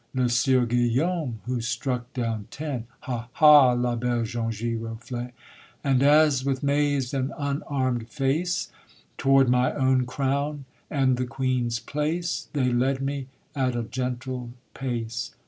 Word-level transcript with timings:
Le 0.15 0.27
Sieur 0.29 0.65
Guillaume, 0.65 1.41
who 1.45 1.61
struck 1.61 2.11
down 2.13 2.47
ten; 2.49 2.85
Hah! 3.01 3.27
hah! 3.33 3.73
la 3.73 3.95
belle 3.95 4.23
jaune 4.25 4.49
giroflée. 4.49 5.31
And 5.83 6.01
as 6.01 6.43
with 6.43 6.63
mazed 6.63 7.13
and 7.13 7.31
unarm'd 7.37 8.09
face, 8.09 8.69
Toward 9.19 9.47
my 9.47 9.71
own 9.73 10.07
crown 10.07 10.65
and 10.89 11.17
the 11.17 11.27
Queen's 11.27 11.77
place, 11.79 12.47
They 12.53 12.73
led 12.73 12.99
me 12.99 13.27
at 13.55 13.75
a 13.75 13.83
gentle 13.83 14.49
pace. 14.73 15.35